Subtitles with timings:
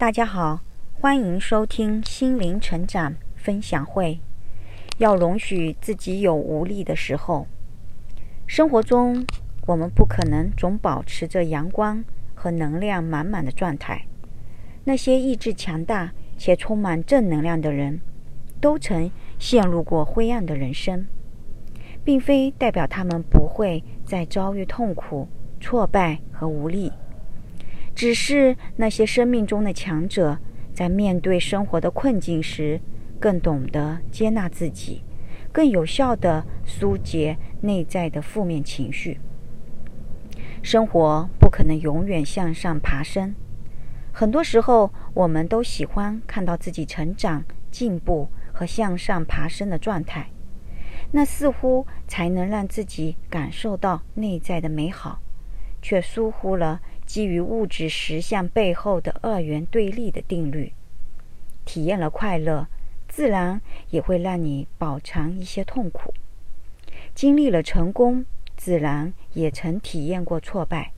[0.00, 0.60] 大家好，
[0.98, 4.18] 欢迎收听心灵成长分享会。
[4.96, 7.46] 要容许自己有无力的时候。
[8.46, 9.26] 生活中，
[9.66, 12.02] 我们不可能总保持着阳光
[12.34, 14.06] 和能量满满的状态。
[14.84, 18.00] 那些意志强大且充满正能量的人，
[18.58, 21.06] 都曾陷入过灰暗的人生，
[22.02, 25.28] 并非代表他们不会再遭遇痛苦、
[25.60, 26.90] 挫败和无力。
[28.00, 30.38] 只是那些生命中的强者，
[30.72, 32.80] 在面对生活的困境时，
[33.20, 35.02] 更懂得接纳自己，
[35.52, 39.20] 更有效地疏解内在的负面情绪。
[40.62, 43.34] 生活不可能永远向上爬升，
[44.10, 50.30] 很多时候，我们都喜欢看到自己成长、进步和向上爬升的状态，
[51.12, 55.20] 那似乎才能让自己感受到内在的美好，
[55.82, 56.80] 却疏忽了。
[57.10, 60.72] 基于物质实相背后的二元对立的定律，
[61.64, 62.68] 体验了快乐，
[63.08, 66.14] 自然也会让你饱尝一些痛苦；
[67.12, 68.24] 经历了成功，
[68.56, 70.92] 自然也曾体验过挫败。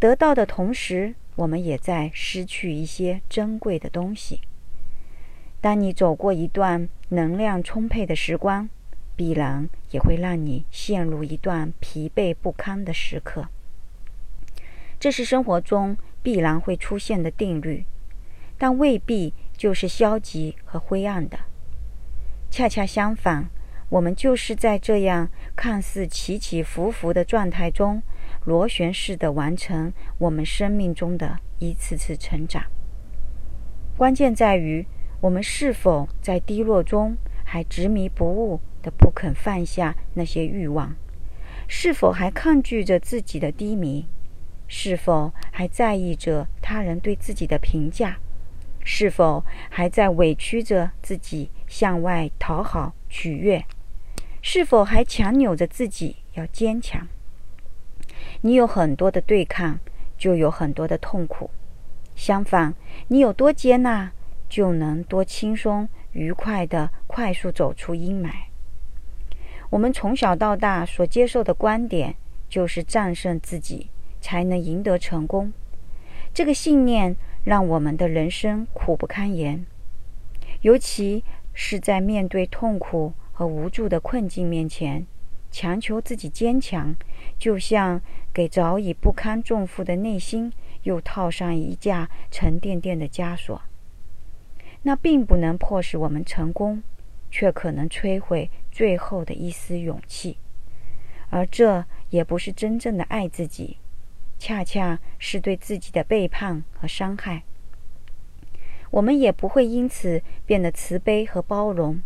[0.00, 4.40] 得到的同时，我们也在失去一些珍贵的东西。
[5.60, 8.68] 当你走过一段能量充沛的时光，
[9.14, 13.46] 必然也会让你陷入一段疲惫不堪的时刻。
[14.98, 17.84] 这是生活中必然会出现的定律，
[18.56, 21.38] 但未必就是消极和灰暗的。
[22.50, 23.50] 恰恰相反，
[23.90, 28.02] 我们就是在这样看似起起伏伏的状态中，
[28.44, 32.64] 螺旋式的完成我们生命中的一次次成长。
[33.96, 34.86] 关键在于，
[35.20, 40.94] 我们是否在低落中还执迷不悟的不肯放下那些欲望，
[41.68, 44.06] 是否还抗拒着自己的低迷。
[44.68, 48.16] 是否还在意着他人对自己的评价？
[48.84, 53.64] 是否还在委屈着自己向外讨好取悦？
[54.40, 57.08] 是否还强扭着自己要坚强？
[58.42, 59.80] 你有很多的对抗，
[60.16, 61.50] 就有很多的痛苦。
[62.14, 62.74] 相反，
[63.08, 64.12] 你有多接纳，
[64.48, 68.30] 就能多轻松愉快的快速走出阴霾。
[69.70, 72.14] 我们从小到大所接受的观点，
[72.48, 73.90] 就是战胜自己。
[74.20, 75.52] 才能赢得成功。
[76.32, 79.64] 这个信念让我们的人生苦不堪言，
[80.60, 85.06] 尤其是在面对痛苦和无助的困境面前，
[85.50, 86.94] 强求自己坚强，
[87.38, 88.00] 就像
[88.34, 93.62] 给早已不堪重负的内心又套上一架沉甸甸的枷锁。
[94.82, 96.82] 那并不能迫使我们成功，
[97.30, 100.36] 却可能摧毁最后的一丝勇气，
[101.30, 103.78] 而这也不是真正的爱自己。
[104.38, 107.42] 恰恰是对自己的背叛和伤害，
[108.90, 112.00] 我们也不会因此变得慈悲和包容。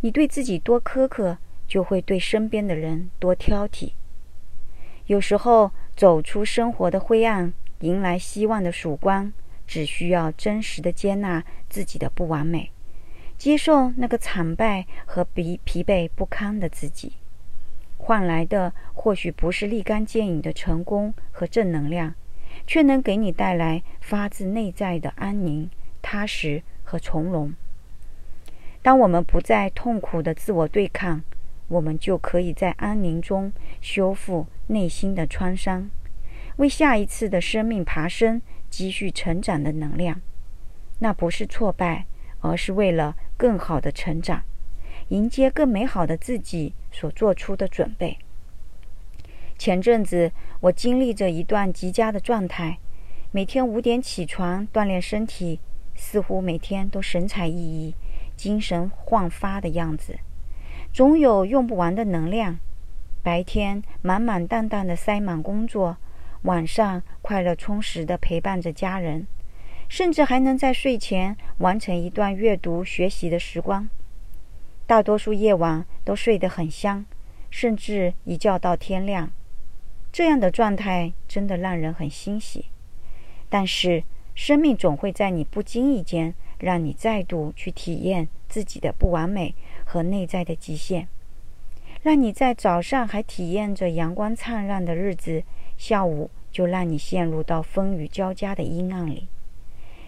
[0.00, 3.92] 你对自己多苛刻，就会对身边的人多挑剔。
[5.06, 9.32] 有时候，走出生活的灰暗，迎来希望的曙光，
[9.66, 12.70] 只需要真实的接纳自己的不完美，
[13.38, 17.12] 接受那个惨败和疲疲惫不堪的自己。
[18.06, 22.14] 换来的或许不是立竿见影的成功和正能量，
[22.66, 25.70] 却能给你带来发自内在的安宁、
[26.02, 27.54] 踏实和从容。
[28.82, 31.22] 当我们不再痛苦的自我对抗，
[31.68, 33.50] 我们就可以在安宁中
[33.80, 35.88] 修复内心的创伤，
[36.56, 40.20] 为下一次的生命爬升积蓄成长的能量。
[40.98, 42.04] 那不是挫败，
[42.40, 44.42] 而是为了更好的成长。
[45.08, 48.18] 迎接更美好的自己所做出的准备。
[49.58, 52.78] 前阵子，我经历着一段极佳的状态，
[53.30, 55.60] 每天五点起床锻炼身体，
[55.94, 57.94] 似乎每天都神采奕奕、
[58.36, 60.18] 精神焕发的样子，
[60.92, 62.58] 总有用不完的能量。
[63.22, 65.96] 白天满满当当的塞满工作，
[66.42, 69.26] 晚上快乐充实的陪伴着家人，
[69.88, 73.88] 甚至还能在睡前完成一段阅读学习的时光。
[74.86, 77.04] 大多数夜晚都睡得很香，
[77.50, 79.30] 甚至一觉到天亮。
[80.12, 82.66] 这样的状态真的让人很欣喜。
[83.48, 84.04] 但是，
[84.34, 89.54] 生命总会在你不经意间，让你再度去体验自己的不完美
[89.84, 91.08] 和内在的极限，
[92.02, 95.42] 让你在早上还体验着阳光灿烂的日子，
[95.76, 99.28] 下午就让你陷入到风雨交加的阴暗里。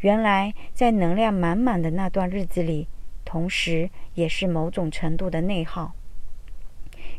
[0.00, 2.86] 原来，在能量满满的那段日子里。
[3.28, 5.92] 同时，也是某种程度的内耗。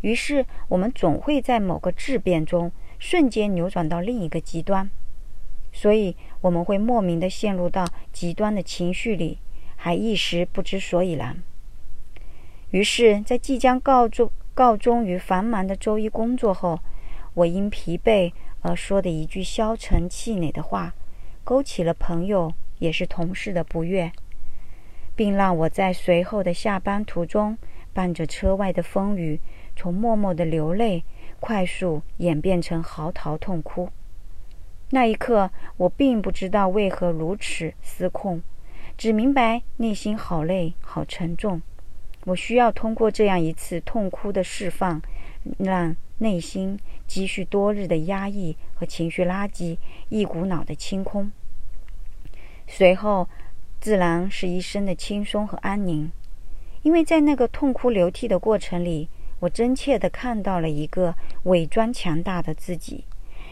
[0.02, 4.90] 于是，我们总会在某个质变中瞬间扭转到另一个极端。
[5.72, 9.38] 所以，我们会莫名的陷入到极端的情绪里，
[9.76, 11.44] 还一时不知所以然。
[12.72, 16.80] 于是，在即将告终告终于繁忙的周一工作后，
[17.36, 20.96] 我因疲惫而说的一句消沉气馁的话，
[21.44, 24.12] 勾起了朋友也是同事的不悦，
[25.20, 27.58] 并让我在随后的下班途中，
[27.92, 29.42] 伴着车外的风雨，
[29.76, 31.04] 从默默的流泪，
[31.42, 33.90] 快速演变成嚎啕痛哭。
[34.92, 38.42] 那一刻，我并不知道为何如此失控，
[38.98, 41.62] 只明白内心好累、好沉重。
[42.24, 45.02] 我需要通过这样一次痛哭的释放，
[45.58, 49.78] 让内心积蓄多日的压抑和情绪垃圾
[50.08, 51.30] 一股脑的清空。
[52.66, 53.28] 随后，
[53.80, 56.12] 自然是一身的轻松和安宁，
[56.82, 59.08] 因为在那个痛哭流涕的过程里，
[59.40, 63.06] 我真切地看到了一个伪装强大的自己，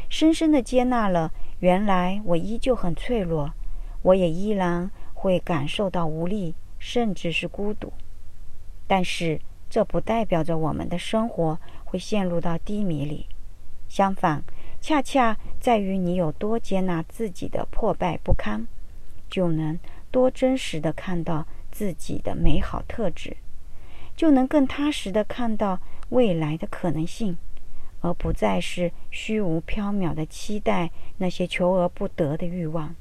[0.10, 3.54] 深深地接纳了原来我依旧很脆弱，
[4.02, 7.94] 我也依然会感受到无力，甚至是孤独。
[8.86, 9.40] 但是，
[9.70, 13.28] 这不代表着我们的生活会陷入到低迷里。
[13.90, 14.44] 相反，
[14.82, 18.68] 恰恰在于你有多接纳自己的破败不堪，
[19.30, 19.80] 就能
[20.12, 23.38] 多真实的看到自己的美好特质，
[24.16, 27.38] 就能更踏实的看到未来的可能性，
[28.02, 32.96] 而不再是虚无缥缈的期待那些求而不得的欲望。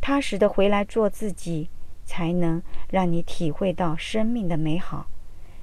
[0.00, 1.68] 踏实的回来做自己。
[2.08, 5.08] 才能让你体会到生命的美好。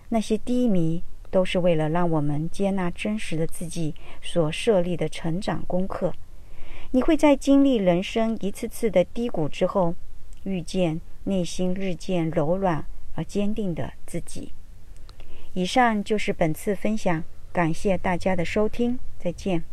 [0.09, 1.01] 那些低迷，
[1.31, 6.13] 都是为了让我们接纳真实的自己所设立的成长功课。
[6.91, 9.95] 你会在经历人生一次次的低谷之后，
[10.43, 12.85] 遇见内心日渐柔软
[13.15, 14.51] 而坚定的自己。
[15.53, 19.63] 以上就是本次分享，感谢大家的收听，再见。